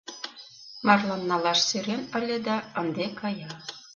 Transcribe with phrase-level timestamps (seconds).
[0.85, 3.49] Марлан налаш сӧрен ыле да ынде кая.